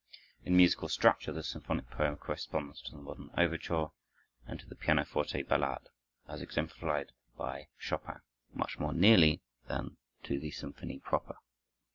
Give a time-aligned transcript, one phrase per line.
[0.45, 3.89] In musical structure the symphonic poem corresponds to the modern overture
[4.47, 5.89] and to the pianoforte ballade,
[6.27, 11.35] as exemplified by Chopin, much more nearly than to the symphony proper.